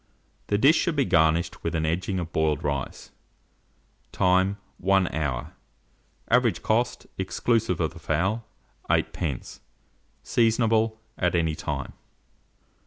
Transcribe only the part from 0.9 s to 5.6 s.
be garnished with au edging of boiled rice. Time. 1 hour.